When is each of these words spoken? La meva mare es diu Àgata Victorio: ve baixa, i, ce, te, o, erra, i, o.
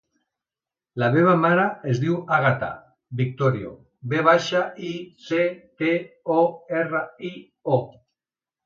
La 1.01 1.09
meva 1.15 1.35
mare 1.41 1.65
es 1.91 2.01
diu 2.05 2.15
Àgata 2.39 2.71
Victorio: 3.21 3.75
ve 4.15 4.25
baixa, 4.31 4.65
i, 4.91 4.93
ce, 5.29 5.47
te, 5.83 5.95
o, 6.39 6.41
erra, 6.83 7.05
i, 7.33 7.35
o. 7.81 7.83